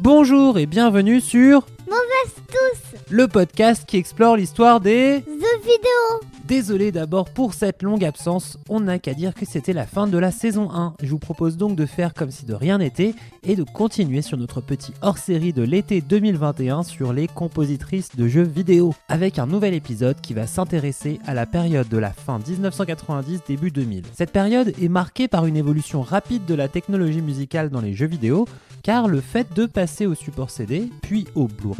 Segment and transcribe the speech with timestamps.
[0.00, 5.22] Bonjour et bienvenue sur Mauvaise tous le podcast qui explore l'histoire des...
[5.22, 9.86] The Vidéo Désolé d'abord pour cette longue absence, on n'a qu'à dire que c'était la
[9.86, 10.94] fin de la saison 1.
[11.02, 14.38] Je vous propose donc de faire comme si de rien n'était et de continuer sur
[14.38, 19.74] notre petit hors-série de l'été 2021 sur les compositrices de jeux vidéo, avec un nouvel
[19.74, 24.04] épisode qui va s'intéresser à la période de la fin 1990 début 2000.
[24.14, 28.06] Cette période est marquée par une évolution rapide de la technologie musicale dans les jeux
[28.06, 28.46] vidéo,
[28.82, 31.77] car le fait de passer au support CD, puis au Blu-ray,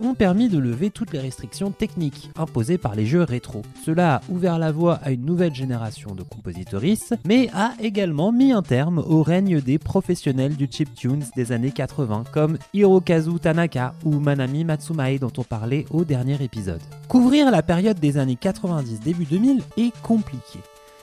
[0.00, 3.62] ont permis de lever toutes les restrictions techniques imposées par les jeux rétro.
[3.84, 8.52] Cela a ouvert la voie à une nouvelle génération de compositrices, mais a également mis
[8.52, 14.18] un terme au règne des professionnels du chiptunes des années 80 comme Hirokazu Tanaka ou
[14.18, 16.80] Manami Matsumae dont on parlait au dernier épisode.
[17.08, 20.58] Couvrir la période des années 90 début 2000 est compliqué.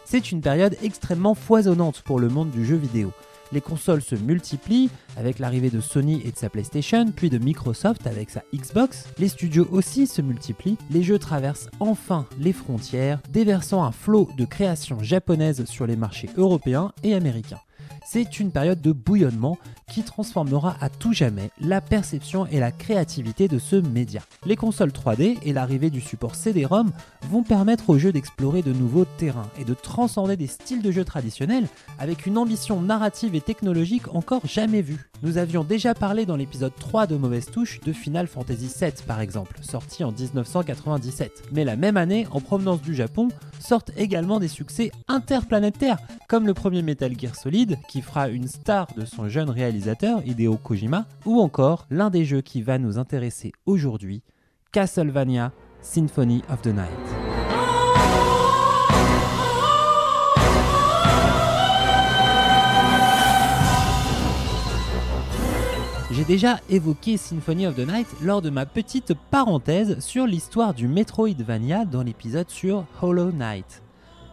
[0.05, 3.11] C'est une période extrêmement foisonnante pour le monde du jeu vidéo.
[3.55, 8.05] Les consoles se multiplient avec l'arrivée de Sony et de sa PlayStation, puis de Microsoft
[8.05, 9.05] avec sa Xbox.
[9.17, 10.77] Les studios aussi se multiplient.
[10.91, 16.29] Les jeux traversent enfin les frontières, déversant un flot de créations japonaises sur les marchés
[16.35, 17.61] européens et américains.
[18.07, 19.57] C'est une période de bouillonnement
[19.91, 24.21] qui transformera à tout jamais la perception et la créativité de ce média.
[24.45, 26.91] Les consoles 3D et l'arrivée du support CD-ROM
[27.29, 31.03] vont permettre aux jeux d'explorer de nouveaux terrains et de transcender des styles de jeux
[31.03, 31.67] traditionnels
[31.97, 35.09] avec une ambition narrative et technologique encore jamais vue.
[35.23, 39.19] Nous avions déjà parlé dans l'épisode 3 de Mauvaise Touche de Final Fantasy VII par
[39.19, 41.45] exemple, sorti en 1997.
[41.53, 43.29] Mais la même année, en provenance du Japon,
[43.59, 49.05] sortent également des succès interplanétaires, comme le premier Metal Gear Solid, fera une star de
[49.05, 54.21] son jeune réalisateur Hideo Kojima, ou encore l'un des jeux qui va nous intéresser aujourd'hui,
[54.71, 55.51] Castlevania
[55.81, 57.25] Symphony of the Night.
[66.15, 70.87] J'ai déjà évoqué Symphony of the Night lors de ma petite parenthèse sur l'histoire du
[70.87, 73.83] Metroidvania dans l'épisode sur Hollow Knight.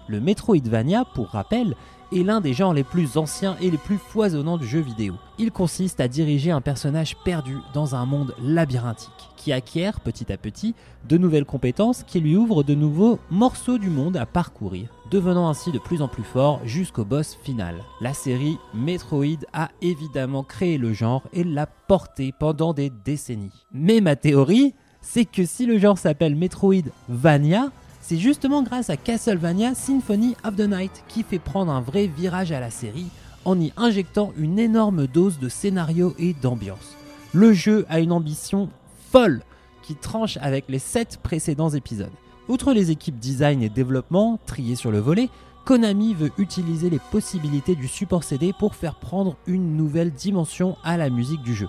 [0.06, 1.74] Le Metroidvania, pour rappel,
[2.12, 5.14] est l'un des genres les plus anciens et les plus foisonnants du jeu vidéo.
[5.38, 10.36] Il consiste à diriger un personnage perdu dans un monde labyrinthique, qui acquiert petit à
[10.36, 10.74] petit
[11.08, 15.72] de nouvelles compétences qui lui ouvrent de nouveaux morceaux du monde à parcourir, devenant ainsi
[15.72, 17.82] de plus en plus fort jusqu'au boss final.
[18.00, 23.64] La série Metroid a évidemment créé le genre et l'a porté pendant des décennies.
[23.72, 27.70] Mais ma théorie, c'est que si le genre s'appelle Metroidvania,
[28.02, 32.50] c'est justement grâce à Castlevania Symphony of the Night qui fait prendre un vrai virage
[32.50, 33.06] à la série
[33.44, 36.96] en y injectant une énorme dose de scénario et d'ambiance.
[37.32, 38.68] Le jeu a une ambition
[39.10, 39.42] folle
[39.82, 42.10] qui tranche avec les 7 précédents épisodes.
[42.48, 45.28] Outre les équipes design et développement triées sur le volet,
[45.64, 50.96] Konami veut utiliser les possibilités du support CD pour faire prendre une nouvelle dimension à
[50.96, 51.68] la musique du jeu.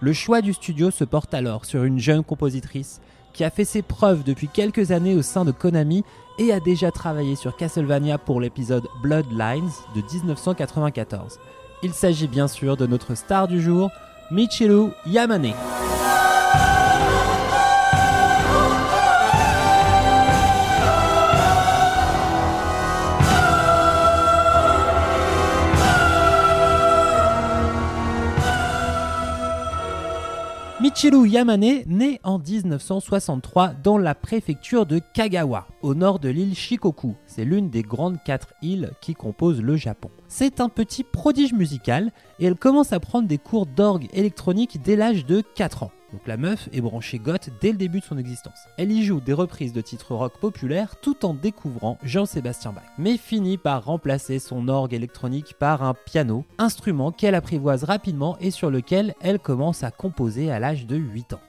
[0.00, 3.00] Le choix du studio se porte alors sur une jeune compositrice
[3.32, 6.04] qui a fait ses preuves depuis quelques années au sein de Konami
[6.38, 11.38] et a déjà travaillé sur Castlevania pour l'épisode Bloodlines de 1994.
[11.82, 13.90] Il s'agit bien sûr de notre star du jour,
[14.30, 15.52] Michiru Yamane.
[30.92, 37.14] Michiru Yamane naît en 1963 dans la préfecture de Kagawa, au nord de l'île Shikoku.
[37.26, 40.10] C'est l'une des grandes quatre îles qui composent le Japon.
[40.28, 44.96] C'est un petit prodige musical et elle commence à prendre des cours d'orgue électronique dès
[44.96, 45.92] l'âge de 4 ans.
[46.12, 48.58] Donc la meuf est branchée goth dès le début de son existence.
[48.76, 53.16] Elle y joue des reprises de titres rock populaires tout en découvrant Jean-Sébastien Bach, mais
[53.16, 58.70] finit par remplacer son orgue électronique par un piano, instrument qu'elle apprivoise rapidement et sur
[58.70, 61.40] lequel elle commence à composer à l'âge de 8 ans.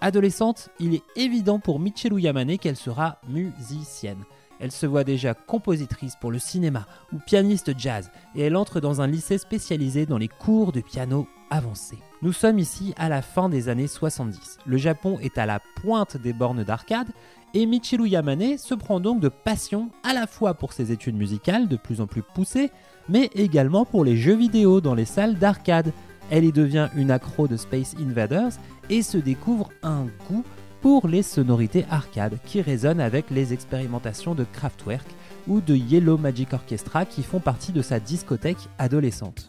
[0.00, 4.24] Adolescente, il est évident pour Michiru Yamane qu'elle sera musicienne
[4.60, 9.00] Elle se voit déjà compositrice pour le cinéma ou pianiste jazz et elle entre dans
[9.00, 11.98] un lycée spécialisé dans les cours de piano avancé.
[12.22, 14.58] Nous sommes ici à la fin des années 70.
[14.66, 17.08] Le Japon est à la pointe des bornes d'arcade
[17.54, 21.68] et Michiru Yamane se prend donc de passion à la fois pour ses études musicales
[21.68, 22.70] de plus en plus poussées,
[23.08, 25.92] mais également pour les jeux vidéo dans les salles d'arcade.
[26.30, 28.52] Elle y devient une accro de Space Invaders
[28.90, 30.44] et se découvre un goût
[30.80, 35.06] pour les sonorités arcade qui résonnent avec les expérimentations de Kraftwerk
[35.46, 39.48] ou de Yellow Magic Orchestra qui font partie de sa discothèque adolescente.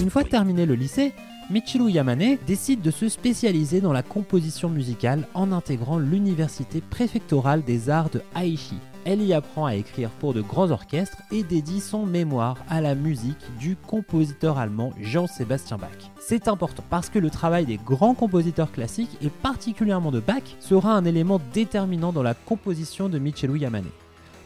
[0.00, 1.12] Une fois terminé le lycée,
[1.50, 7.90] Michiru Yamane décide de se spécialiser dans la composition musicale en intégrant l'université préfectorale des
[7.90, 8.78] arts de Aichi.
[9.06, 12.94] Elle y apprend à écrire pour de grands orchestres et dédie son mémoire à la
[12.94, 16.10] musique du compositeur allemand Jean-Sébastien Bach.
[16.18, 20.94] C'est important parce que le travail des grands compositeurs classiques et particulièrement de Bach sera
[20.94, 23.90] un élément déterminant dans la composition de Michiru Yamane.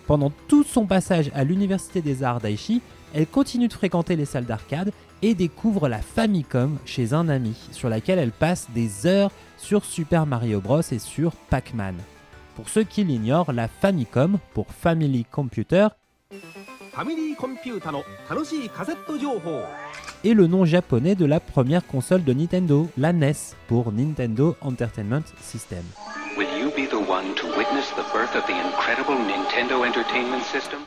[0.09, 2.83] Pendant tout son passage à l'université des arts d'Aichi,
[3.15, 4.91] elle continue de fréquenter les salles d'arcade
[5.23, 10.27] et découvre la Famicom chez un ami, sur laquelle elle passe des heures sur Super
[10.27, 11.95] Mario Bros et sur Pac-Man.
[12.59, 15.87] Pour ceux qui l'ignorent, la Famicom, pour Family Computer,
[20.25, 25.23] est le nom japonais de la première console de Nintendo, la NES, pour Nintendo Entertainment
[25.41, 25.85] System.
[26.37, 30.81] Will you be the one to witness the birth of the incredible Nintendo Entertainment System?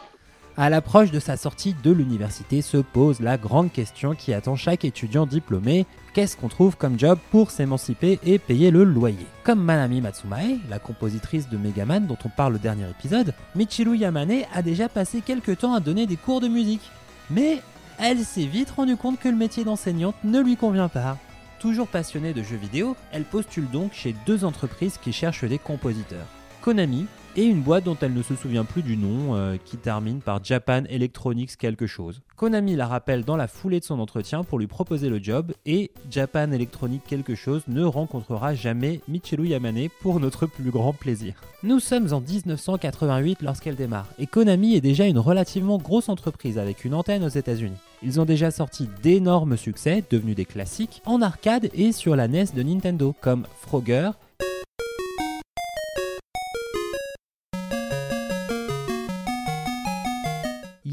[0.57, 4.83] À l'approche de sa sortie de l'université se pose la grande question qui attend chaque
[4.83, 9.25] étudiant diplômé, qu'est-ce qu'on trouve comme job pour s'émanciper et payer le loyer?
[9.45, 14.43] Comme Manami Matsumae, la compositrice de Megaman dont on parle au dernier épisode, Michiru Yamane
[14.53, 16.91] a déjà passé quelques temps à donner des cours de musique.
[17.29, 17.61] Mais
[17.97, 21.17] elle s'est vite rendue compte que le métier d'enseignante ne lui convient pas.
[21.59, 26.27] Toujours passionnée de jeux vidéo, elle postule donc chez deux entreprises qui cherchent des compositeurs.
[26.61, 30.21] Konami et une boîte dont elle ne se souvient plus du nom, euh, qui termine
[30.21, 32.21] par Japan Electronics quelque chose.
[32.35, 35.91] Konami la rappelle dans la foulée de son entretien pour lui proposer le job et
[36.09, 41.35] Japan Electronics quelque chose ne rencontrera jamais Michiru Yamane pour notre plus grand plaisir.
[41.63, 46.83] Nous sommes en 1988 lorsqu'elle démarre et Konami est déjà une relativement grosse entreprise avec
[46.83, 47.77] une antenne aux États-Unis.
[48.03, 52.45] Ils ont déjà sorti d'énormes succès, devenus des classiques, en arcade et sur la NES
[52.55, 54.09] de Nintendo, comme Frogger,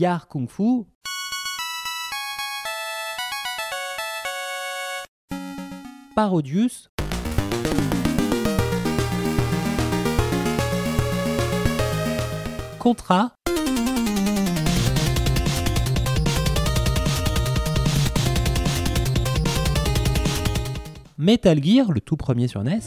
[0.01, 0.87] Yar Kung Fu,
[6.15, 6.89] Parodius,
[12.79, 13.33] Contra,
[21.17, 22.83] Metal Gear, le tout premier sur NES,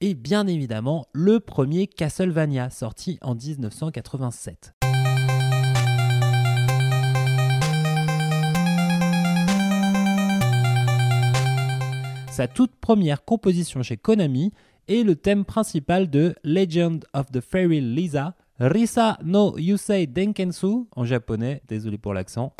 [0.00, 4.74] et bien évidemment le premier Castlevania sorti en 1987.
[12.30, 14.52] Sa toute première composition chez Konami
[14.88, 21.04] est le thème principal de Legend of the Fairy Lisa, Risa no Yusei Denkensu, en
[21.04, 22.54] japonais, désolé pour l'accent.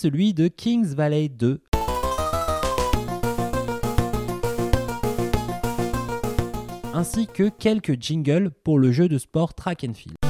[0.00, 1.60] Celui de Kings Valley 2,
[6.94, 10.29] ainsi que quelques jingles pour le jeu de sport Track and Field.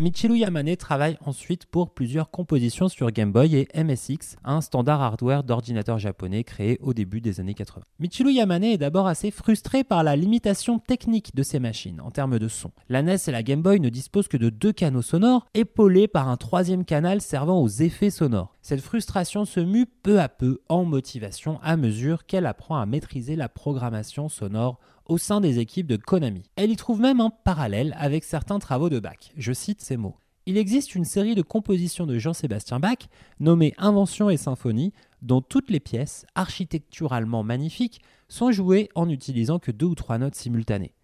[0.00, 5.44] Michiru Yamane travaille ensuite pour plusieurs compositions sur Game Boy et MSX, un standard hardware
[5.44, 7.84] d'ordinateur japonais créé au début des années 80.
[7.98, 12.38] Michiru Yamane est d'abord assez frustré par la limitation technique de ces machines en termes
[12.38, 12.70] de son.
[12.88, 16.30] La NES et la Game Boy ne disposent que de deux canaux sonores, épaulés par
[16.30, 18.56] un troisième canal servant aux effets sonores.
[18.62, 23.36] Cette frustration se mue peu à peu en motivation à mesure qu'elle apprend à maîtriser
[23.36, 24.80] la programmation sonore
[25.10, 26.44] au sein des équipes de Konami.
[26.54, 29.32] Elle y trouve même un parallèle avec certains travaux de Bach.
[29.36, 30.16] Je cite ces mots.
[30.46, 33.08] Il existe une série de compositions de Jean-Sébastien Bach
[33.40, 39.72] nommée Invention et Symphonie, dont toutes les pièces, architecturalement magnifiques, sont jouées en n'utilisant que
[39.72, 40.94] deux ou trois notes simultanées.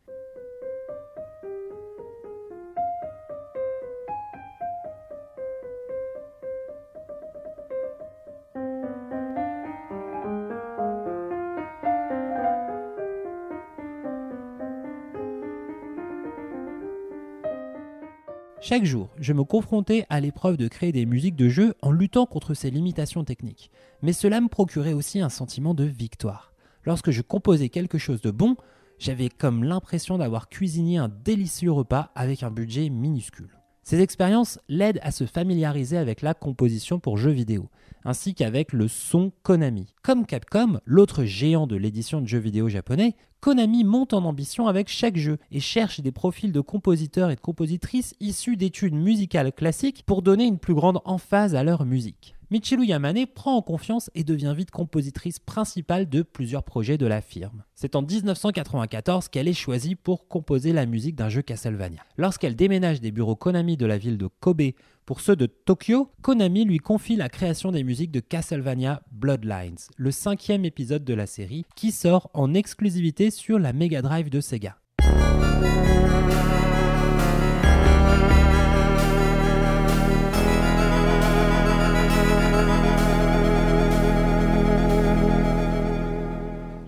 [18.69, 22.27] Chaque jour, je me confrontais à l'épreuve de créer des musiques de jeu en luttant
[22.27, 23.71] contre ces limitations techniques.
[24.03, 26.53] Mais cela me procurait aussi un sentiment de victoire.
[26.83, 28.57] Lorsque je composais quelque chose de bon,
[28.99, 33.57] j'avais comme l'impression d'avoir cuisiné un délicieux repas avec un budget minuscule.
[33.85, 37.71] Ces expériences l'aident à se familiariser avec la composition pour jeux vidéo,
[38.05, 39.95] ainsi qu'avec le son Konami.
[40.03, 43.15] Comme Capcom, l'autre géant de l'édition de jeux vidéo japonais,
[43.47, 47.41] Konami monte en ambition avec chaque jeu et cherche des profils de compositeurs et de
[47.41, 52.36] compositrices issus d'études musicales classiques pour donner une plus grande emphase à leur musique.
[52.51, 57.21] Michiru Yamane prend en confiance et devient vite compositrice principale de plusieurs projets de la
[57.21, 57.65] firme.
[57.75, 62.03] C'est en 1994 qu'elle est choisie pour composer la musique d'un jeu Castlevania.
[62.17, 64.63] Lorsqu'elle déménage des bureaux Konami de la ville de Kobe
[65.07, 70.13] pour ceux de Tokyo, Konami lui confie la création des musiques de Castlevania Bloodlines, le
[70.13, 74.77] cinquième épisode de la série, qui sort en exclusivité sur la Mega Drive de Sega.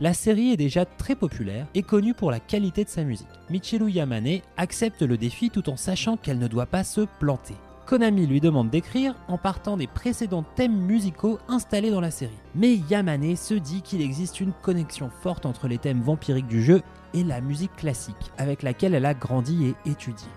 [0.00, 3.26] La série est déjà très populaire et connue pour la qualité de sa musique.
[3.50, 7.56] Michiru Yamane accepte le défi tout en sachant qu'elle ne doit pas se planter.
[7.84, 12.38] Konami lui demande d'écrire en partant des précédents thèmes musicaux installés dans la série.
[12.54, 16.82] Mais Yamane se dit qu'il existe une connexion forte entre les thèmes vampiriques du jeu
[17.12, 20.28] et la musique classique, avec laquelle elle a grandi et étudié.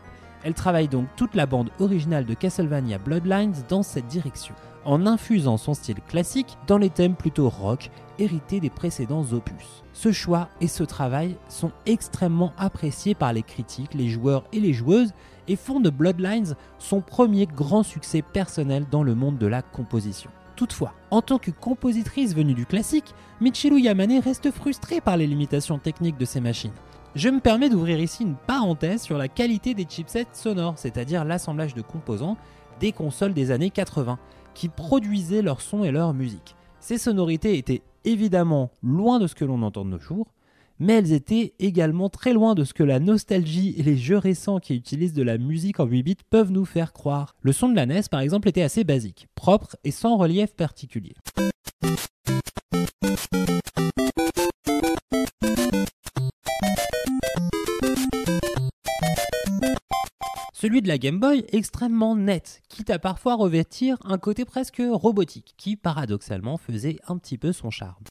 [0.44, 5.58] Elle travaille donc toute la bande originale de Castlevania Bloodlines dans cette direction, en infusant
[5.58, 9.84] son style classique dans les thèmes plutôt rock hérités des précédents opus.
[9.94, 14.74] Ce choix et ce travail sont extrêmement appréciés par les critiques, les joueurs et les
[14.74, 15.14] joueuses
[15.48, 20.30] et font de Bloodlines son premier grand succès personnel dans le monde de la composition.
[20.56, 25.80] Toutefois, en tant que compositrice venue du classique, Michiru Yamane reste frustrée par les limitations
[25.80, 26.72] techniques de ses machines.
[27.16, 31.74] Je me permets d'ouvrir ici une parenthèse sur la qualité des chipsets sonores, c'est-à-dire l'assemblage
[31.74, 32.38] de composants
[32.80, 34.18] des consoles des années 80,
[34.54, 36.56] qui produisaient leur son et leur musique.
[36.80, 40.34] Ces sonorités étaient évidemment loin de ce que l'on entend de nos jours,
[40.80, 44.60] mais elles étaient également très loin de ce que la nostalgie et les jeux récents
[44.60, 47.36] qui utilisent de la musique en 8 bits peuvent nous faire croire.
[47.42, 51.14] Le son de la NES par exemple était assez basique, propre et sans relief particulier.
[60.72, 65.54] Celui de la Game Boy extrêmement net, quitte à parfois revêtir un côté presque robotique,
[65.58, 68.06] qui paradoxalement faisait un petit peu son charme.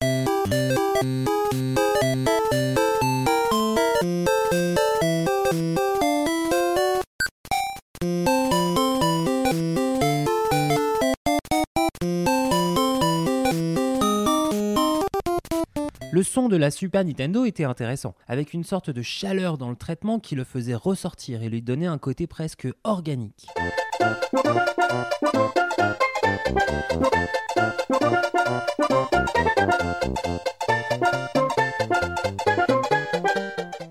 [16.12, 19.76] Le son de la Super Nintendo était intéressant, avec une sorte de chaleur dans le
[19.76, 23.46] traitement qui le faisait ressortir et lui donnait un côté presque organique.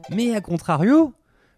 [0.10, 1.14] Mais à contrario,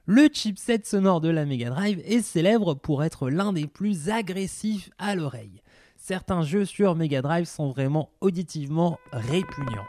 [0.05, 4.91] le chipset sonore de la Mega Drive est célèbre pour être l'un des plus agressifs
[4.99, 5.63] à l'oreille.
[5.97, 9.87] Certains jeux sur Mega Drive sont vraiment auditivement répugnants.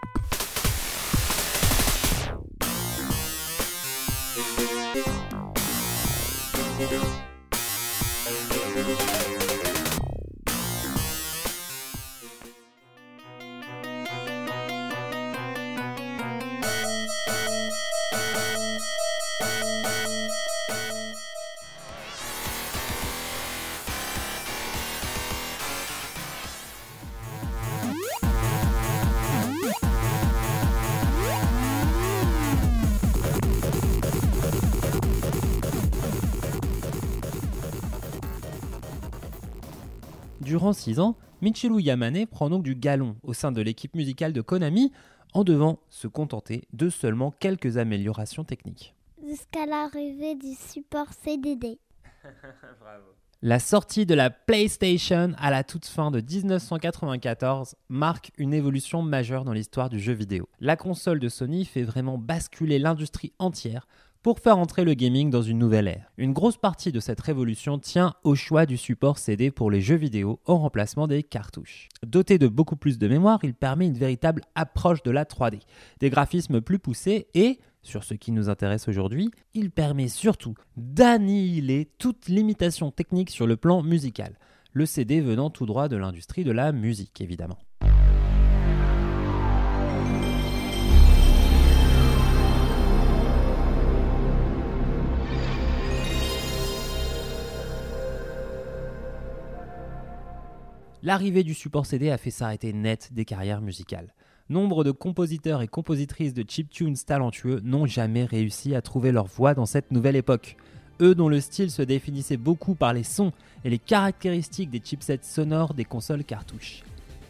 [40.43, 44.41] Durant 6 ans, Michiru Yamane prend donc du galon au sein de l'équipe musicale de
[44.41, 44.91] Konami
[45.35, 48.97] en devant se contenter de seulement quelques améliorations techniques.
[49.25, 51.79] Jusqu'à l'arrivée du support CDD.
[53.45, 59.45] La sortie de la PlayStation à la toute fin de 1994 marque une évolution majeure
[59.45, 60.49] dans l'histoire du jeu vidéo.
[60.61, 63.89] La console de Sony fait vraiment basculer l'industrie entière
[64.23, 66.13] pour faire entrer le gaming dans une nouvelle ère.
[66.17, 69.97] Une grosse partie de cette révolution tient au choix du support CD pour les jeux
[69.97, 71.89] vidéo au remplacement des cartouches.
[72.07, 75.61] Doté de beaucoup plus de mémoire, il permet une véritable approche de la 3D,
[76.01, 81.91] des graphismes plus poussés et, sur ce qui nous intéresse aujourd'hui, il permet surtout d'annihiler
[81.99, 84.39] toute limitation technique sur le plan musical,
[84.73, 87.59] le CD venant tout droit de l'industrie de la musique évidemment.
[101.13, 104.15] L'arrivée du support CD a fait s'arrêter net des carrières musicales.
[104.49, 109.53] Nombre de compositeurs et compositrices de chiptunes talentueux n'ont jamais réussi à trouver leur voix
[109.53, 110.57] dans cette nouvelle époque.
[111.03, 115.19] Eux dont le style se définissait beaucoup par les sons et les caractéristiques des chipsets
[115.21, 116.83] sonores des consoles cartouches.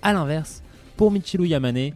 [0.02, 0.62] A l'inverse,
[0.96, 1.90] pour Michiru Yamane,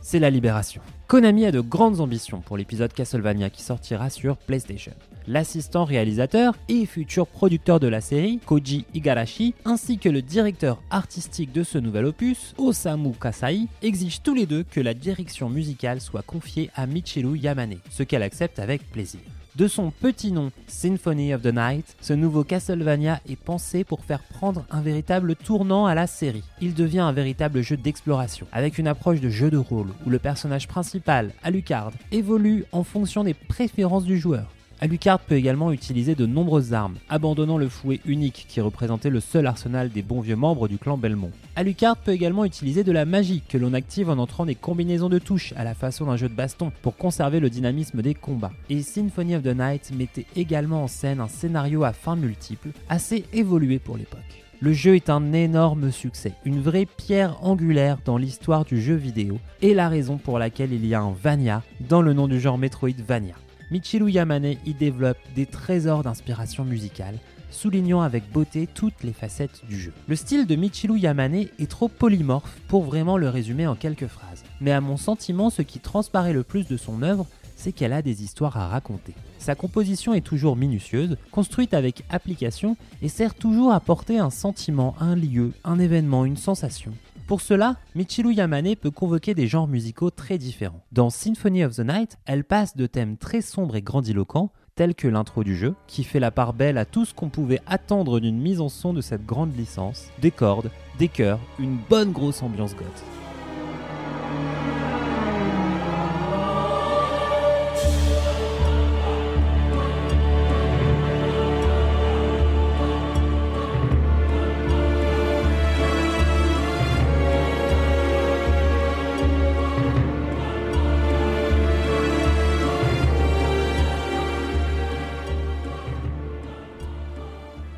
[0.00, 0.80] c'est la libération.
[1.06, 4.94] Konami a de grandes ambitions pour l'épisode Castlevania qui sortira sur PlayStation.
[5.28, 11.52] L'assistant réalisateur et futur producteur de la série, Koji Igarashi, ainsi que le directeur artistique
[11.52, 16.22] de ce nouvel opus, Osamu Kasai, exigent tous les deux que la direction musicale soit
[16.22, 19.20] confiée à Michiru Yamane, ce qu'elle accepte avec plaisir.
[19.56, 24.22] De son petit nom, Symphony of the Night, ce nouveau Castlevania est pensé pour faire
[24.22, 26.44] prendre un véritable tournant à la série.
[26.60, 30.18] Il devient un véritable jeu d'exploration, avec une approche de jeu de rôle, où le
[30.18, 34.52] personnage principal, Alucard, évolue en fonction des préférences du joueur.
[34.78, 39.46] Alucard peut également utiliser de nombreuses armes, abandonnant le fouet unique qui représentait le seul
[39.46, 41.30] arsenal des bons vieux membres du clan Belmont.
[41.56, 45.18] Alucard peut également utiliser de la magie que l'on active en entrant des combinaisons de
[45.18, 48.52] touches à la façon d'un jeu de baston pour conserver le dynamisme des combats.
[48.68, 53.24] Et Symphony of the Night mettait également en scène un scénario à fin multiple, assez
[53.32, 54.44] évolué pour l'époque.
[54.60, 59.38] Le jeu est un énorme succès, une vraie pierre angulaire dans l'histoire du jeu vidéo,
[59.62, 62.58] et la raison pour laquelle il y a un Vania dans le nom du genre
[62.58, 63.36] Metroidvania.
[63.72, 67.18] Michiru Yamane y développe des trésors d'inspiration musicale,
[67.50, 69.92] soulignant avec beauté toutes les facettes du jeu.
[70.06, 74.44] Le style de Michiru Yamane est trop polymorphe pour vraiment le résumer en quelques phrases.
[74.60, 78.02] Mais à mon sentiment, ce qui transparaît le plus de son œuvre, c'est qu'elle a
[78.02, 79.14] des histoires à raconter.
[79.40, 84.94] Sa composition est toujours minutieuse, construite avec application et sert toujours à porter un sentiment,
[85.00, 86.92] un lieu, un événement, une sensation.
[87.26, 90.84] Pour cela, Michiru Yamane peut convoquer des genres musicaux très différents.
[90.92, 95.08] Dans Symphony of the Night, elle passe de thèmes très sombres et grandiloquents, tels que
[95.08, 98.38] l'intro du jeu, qui fait la part belle à tout ce qu'on pouvait attendre d'une
[98.38, 102.76] mise en son de cette grande licence, des cordes, des chœurs, une bonne grosse ambiance
[102.76, 103.25] goth.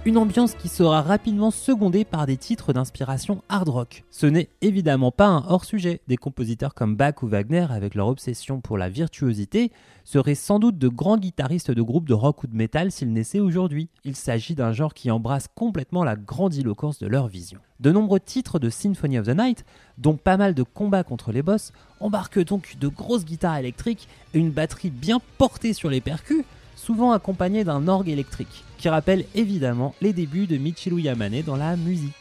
[0.08, 4.04] Une ambiance qui sera rapidement secondée par des titres d'inspiration hard rock.
[4.10, 6.00] Ce n'est évidemment pas un hors-sujet.
[6.08, 9.70] Des compositeurs comme Bach ou Wagner, avec leur obsession pour la virtuosité,
[10.04, 13.38] seraient sans doute de grands guitaristes de groupes de rock ou de métal s'ils naissaient
[13.38, 13.90] aujourd'hui.
[14.06, 17.60] Il s'agit d'un genre qui embrasse complètement la grandiloquence de leur vision.
[17.78, 19.66] De nombreux titres de Symphony of the Night,
[19.98, 24.38] dont pas mal de combats contre les boss, embarquent donc de grosses guitares électriques et
[24.38, 29.94] une batterie bien portée sur les percus, souvent accompagné d'un orgue électrique, qui rappelle évidemment
[30.00, 32.14] les débuts de Michiru Yamane dans la musique.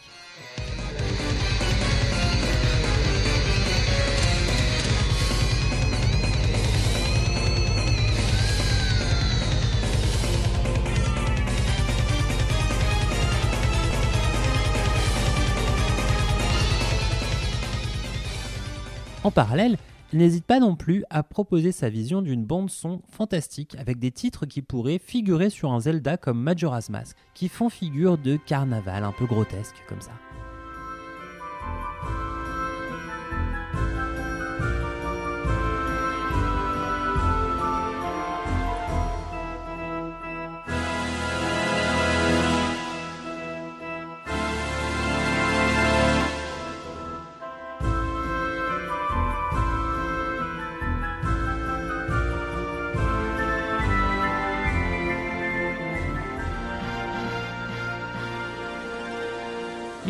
[19.23, 19.77] En parallèle,
[20.13, 24.45] il n'hésite pas non plus à proposer sa vision d'une bande-son fantastique avec des titres
[24.45, 29.11] qui pourraient figurer sur un Zelda comme Majora's Mask, qui font figure de carnaval un
[29.11, 30.11] peu grotesque comme ça.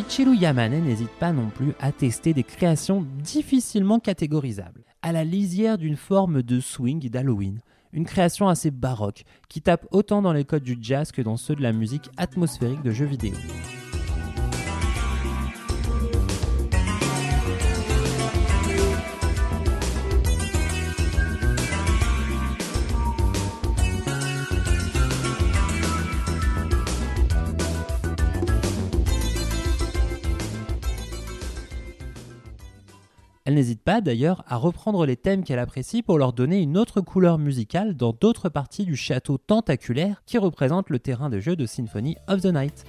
[0.08, 5.78] Michiru Yamane n'hésite pas non plus à tester des créations difficilement catégorisables, à la lisière
[5.78, 7.60] d'une forme de swing d'Halloween,
[7.92, 11.56] une création assez baroque qui tape autant dans les codes du jazz que dans ceux
[11.56, 13.34] de la musique atmosphérique de jeux vidéo.
[33.48, 37.00] Elle n'hésite pas d'ailleurs à reprendre les thèmes qu'elle apprécie pour leur donner une autre
[37.00, 41.66] couleur musicale dans d'autres parties du château tentaculaire qui représente le terrain de jeu de
[41.66, 42.84] Symphony of the Night.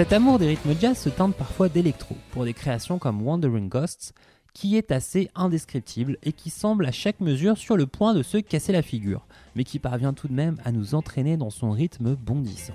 [0.00, 4.14] Cet amour des rythmes jazz se teinte parfois d'électro, pour des créations comme Wandering Ghosts,
[4.54, 8.38] qui est assez indescriptible et qui semble à chaque mesure sur le point de se
[8.38, 12.14] casser la figure, mais qui parvient tout de même à nous entraîner dans son rythme
[12.14, 12.72] bondissant.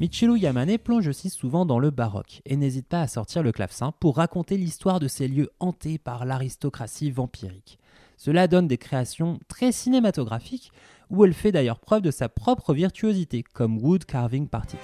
[0.00, 3.92] Michiru Yamane plonge aussi souvent dans le baroque et n'hésite pas à sortir le clavecin
[3.98, 7.80] pour raconter l'histoire de ces lieux hantés par l'aristocratie vampirique.
[8.16, 10.70] Cela donne des créations très cinématographiques
[11.10, 14.76] où elle fait d'ailleurs preuve de sa propre virtuosité, comme Wood Carving Party.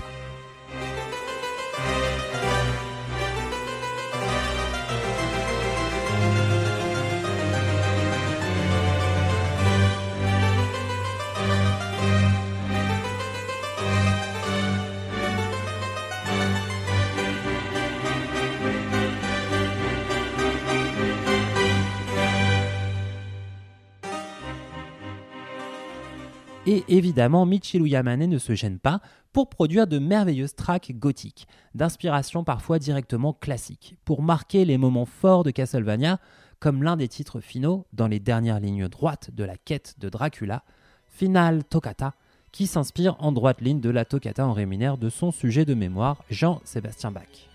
[26.67, 29.01] Et évidemment, Michiru Yamane ne se gêne pas
[29.35, 35.45] pour produire de merveilleuses tracks gothiques, d'inspiration parfois directement classique, pour marquer les moments forts
[35.45, 36.21] de Castlevania,
[36.61, 40.65] comme l'un des titres finaux dans les dernières lignes droites de la quête de Dracula,
[41.07, 42.15] Final Toccata,
[42.51, 45.75] qui s'inspire en droite ligne de la toccata en ré mineur de son sujet de
[45.75, 47.54] mémoire, Jean-Sébastien Bach.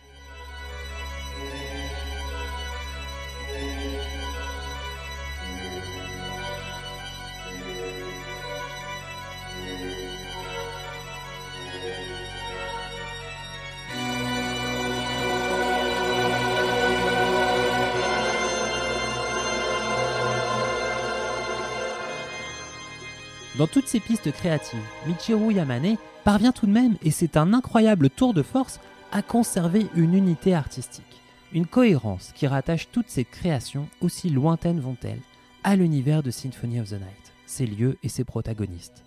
[23.59, 28.09] Dans toutes ces pistes créatives, Michiru Yamane parvient tout de même, et c'est un incroyable
[28.09, 28.79] tour de force,
[29.11, 35.19] à conserver une unité artistique, une cohérence qui rattache toutes ses créations, aussi lointaines vont-elles,
[35.65, 39.03] à l'univers de Symphony of the Night, ses lieux et ses protagonistes.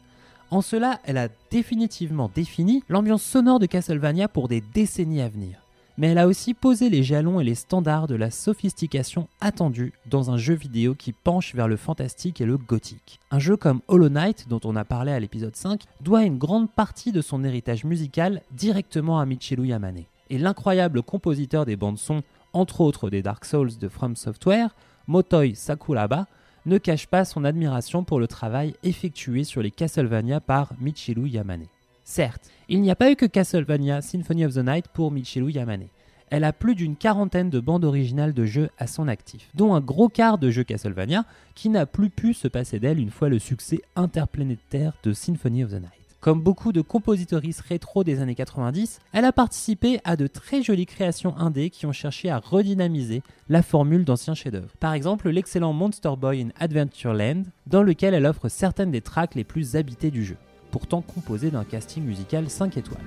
[0.50, 5.61] En cela, elle a définitivement défini l'ambiance sonore de Castlevania pour des décennies à venir
[5.98, 10.30] mais elle a aussi posé les jalons et les standards de la sophistication attendue dans
[10.30, 13.20] un jeu vidéo qui penche vers le fantastique et le gothique.
[13.30, 16.70] Un jeu comme Hollow Knight, dont on a parlé à l'épisode 5, doit une grande
[16.70, 20.04] partie de son héritage musical directement à Michiru Yamane.
[20.30, 24.74] Et l'incroyable compositeur des bandes son, entre autres des Dark Souls de From Software,
[25.06, 26.26] Motoi Sakuraba,
[26.64, 31.66] ne cache pas son admiration pour le travail effectué sur les Castlevania par Michiru Yamane.
[32.04, 35.86] Certes, il n'y a pas eu que Castlevania Symphony of the Night pour Michiru Yamane.
[36.30, 39.80] Elle a plus d'une quarantaine de bandes originales de jeux à son actif, dont un
[39.80, 43.38] gros quart de jeux Castlevania qui n'a plus pu se passer d'elle une fois le
[43.38, 45.92] succès interplanétaire de Symphony of the Night.
[46.20, 50.86] Comme beaucoup de compositrices rétro des années 90, elle a participé à de très jolies
[50.86, 54.72] créations indées qui ont cherché à redynamiser la formule d'anciens chefs-d'œuvre.
[54.80, 59.44] Par exemple, l'excellent Monster Boy in Adventureland, dans lequel elle offre certaines des tracks les
[59.44, 60.36] plus habitées du jeu
[60.72, 63.04] pourtant composé d'un casting musical 5 étoiles.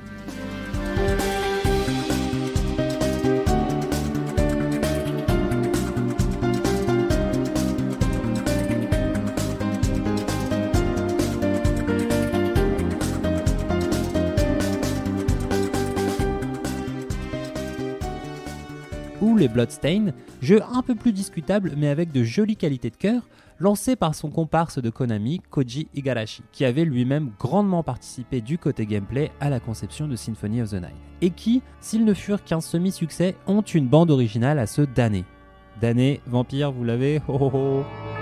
[19.48, 23.28] Bloodstained, jeu un peu plus discutable mais avec de jolies qualités de cœur,
[23.60, 28.86] lancé par son comparse de Konami, Koji Igarashi, qui avait lui-même grandement participé du côté
[28.86, 32.62] gameplay à la conception de Symphony of the Night, et qui, s'ils ne furent qu'un
[32.62, 35.26] semi-succès, ont une bande originale à se damner.
[35.82, 37.22] Damné, vampire, vous l'avez?
[37.28, 38.15] Oh, oh, oh.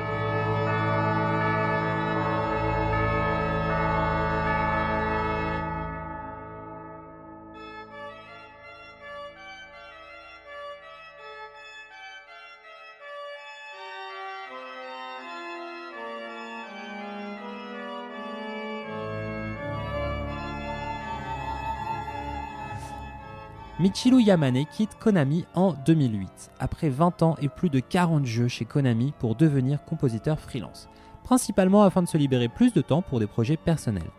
[23.83, 28.63] Michiru Yamane quitte Konami en 2008, après 20 ans et plus de 40 jeux chez
[28.63, 30.87] Konami pour devenir compositeur freelance,
[31.25, 34.09] principalement afin de se libérer plus de temps pour des projets personnels.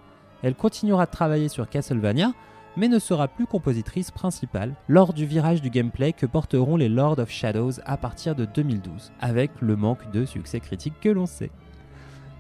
[0.43, 2.35] Elle continuera de travailler sur Castlevania,
[2.77, 7.19] mais ne sera plus compositrice principale lors du virage du gameplay que porteront les Lord
[7.19, 11.51] of Shadows à partir de 2012, avec le manque de succès critique que l'on sait.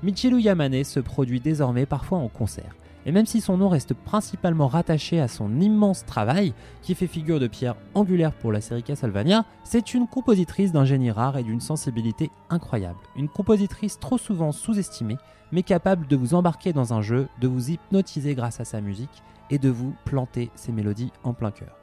[0.02, 2.76] Michiru Yamane se produit désormais parfois en concert,
[3.07, 7.40] Et même si son nom reste principalement rattaché à son immense travail, qui fait figure
[7.40, 11.61] de pierre angulaire pour la série Castlevania, c'est une compositrice d'un génie rare et d'une
[11.61, 12.99] sensibilité incroyable.
[13.17, 15.19] Une compositrice trop souvent sous-estimée,
[15.53, 19.23] mais capable de vous embarquer dans un jeu, de vous hypnotiser grâce à sa musique
[19.51, 21.77] et de vous planter ses mélodies en plein cœur.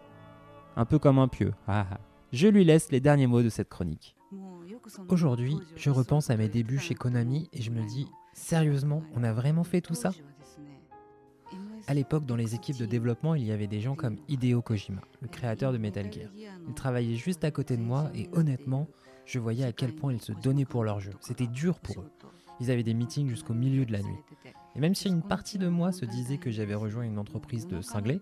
[0.76, 1.54] Un peu comme un pieu.
[1.68, 2.00] Ah, ah.
[2.32, 4.16] Je lui laisse les derniers mots de cette chronique.
[5.10, 9.34] Aujourd'hui, je repense à mes débuts chez Konami et je me dis, sérieusement, on a
[9.34, 10.12] vraiment fait tout ça?
[11.92, 15.02] À l'époque, dans les équipes de développement, il y avait des gens comme Hideo Kojima,
[15.20, 16.30] le créateur de Metal Gear.
[16.66, 18.88] Il travaillait juste à côté de moi et honnêtement,
[19.26, 21.12] je voyais à quel point ils se donnaient pour leur jeu.
[21.20, 22.10] C'était dur pour eux.
[22.62, 24.16] Ils avaient des meetings jusqu'au milieu de la nuit.
[24.74, 27.82] Et même si une partie de moi se disait que j'avais rejoint une entreprise de
[27.82, 28.22] cinglés,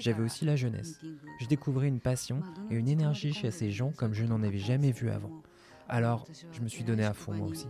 [0.00, 0.98] j'avais aussi la jeunesse.
[1.40, 4.92] Je découvrais une passion et une énergie chez ces gens comme je n'en avais jamais
[4.92, 5.42] vu avant.
[5.90, 7.66] Alors, je me suis donné à fond moi aussi.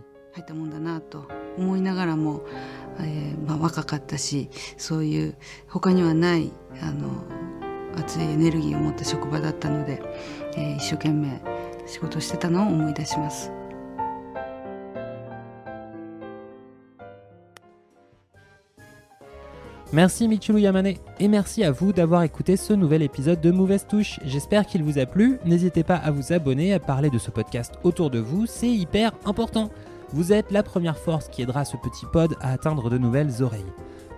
[2.90, 5.36] 入ったもんだなと思いながらも、えーまあ、若かったしそういう
[5.68, 7.24] 他にはないあの
[7.96, 10.02] 熱いエネルギーを持った職場だったので、
[10.56, 11.40] えー一生懸命
[11.86, 13.50] 仕事してたのを思い出します。
[19.92, 24.18] Merci Michulu Yamane et merci à vous d'avoir écouté ce nouvel épisode de Mauvaise Touche.
[24.24, 25.38] J'espère qu'il vous a plu.
[25.44, 29.12] N'hésitez pas à vous abonner, à parler de ce podcast autour de vous, c'est hyper
[29.24, 29.70] important.
[30.13, 33.65] Vous êtes la première force qui aidera ce petit pod à atteindre de nouvelles oreilles.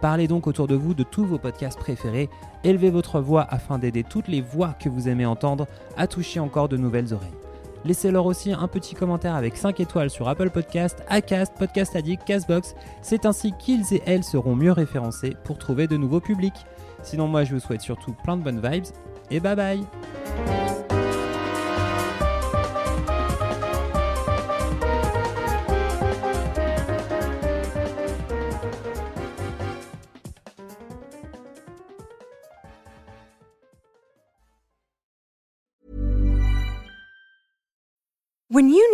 [0.02, 2.30] Parlez donc autour de vous de tous vos podcasts préférés,
[2.64, 6.68] élevez votre voix afin d'aider toutes les voix que vous aimez entendre à toucher encore
[6.68, 7.30] de nouvelles oreilles.
[7.86, 12.76] Laissez-leur aussi un petit commentaire avec 5 étoiles sur Apple Podcast, Acast, Podcast Addict, Castbox.
[13.02, 16.66] C'est ainsi qu'ils et elles seront mieux référencés pour trouver de nouveaux publics.
[17.04, 18.86] Sinon moi je vous souhaite surtout plein de bonnes vibes
[19.30, 20.63] et bye bye